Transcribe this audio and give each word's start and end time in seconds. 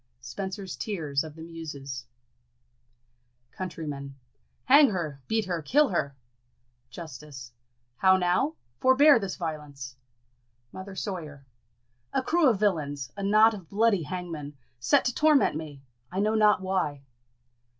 Spencer's 0.19 0.75
Tears 0.75 1.23
of 1.23 1.35
the 1.35 1.43
Muses. 1.43 2.07
Countrymen. 3.51 4.15
Hang 4.65 4.89
her! 4.89 5.21
beat 5.27 5.45
her! 5.45 5.61
kill 5.61 5.89
her! 5.89 6.15
Justice. 6.89 7.51
How 7.97 8.17
now? 8.17 8.55
Forbear 8.79 9.19
this 9.19 9.35
violence! 9.35 9.95
Mother 10.71 10.95
Sawyer. 10.95 11.45
A 12.13 12.23
crew 12.23 12.49
of 12.49 12.59
villains 12.59 13.11
a 13.15 13.21
knot 13.21 13.53
of 13.53 13.69
bloody 13.69 14.01
hangmen! 14.01 14.57
set 14.79 15.05
to 15.05 15.13
torment 15.13 15.55
me! 15.55 15.83
I 16.11 16.19
know 16.19 16.33
not 16.33 16.61
why. 16.63 17.03